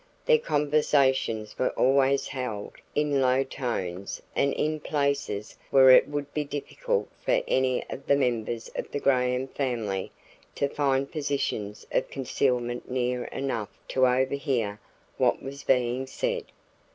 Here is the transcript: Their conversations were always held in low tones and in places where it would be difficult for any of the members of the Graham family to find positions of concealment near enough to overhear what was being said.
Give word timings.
Their 0.25 0.39
conversations 0.39 1.59
were 1.59 1.69
always 1.77 2.29
held 2.29 2.73
in 2.95 3.21
low 3.21 3.43
tones 3.43 4.19
and 4.35 4.51
in 4.53 4.79
places 4.79 5.55
where 5.69 5.91
it 5.91 6.07
would 6.07 6.33
be 6.33 6.43
difficult 6.43 7.07
for 7.23 7.43
any 7.47 7.87
of 7.87 8.07
the 8.07 8.15
members 8.15 8.71
of 8.75 8.89
the 8.89 8.99
Graham 8.99 9.47
family 9.49 10.11
to 10.55 10.67
find 10.67 11.11
positions 11.11 11.85
of 11.91 12.09
concealment 12.09 12.89
near 12.89 13.25
enough 13.25 13.69
to 13.89 14.07
overhear 14.07 14.79
what 15.19 15.43
was 15.43 15.63
being 15.63 16.07
said. 16.07 16.45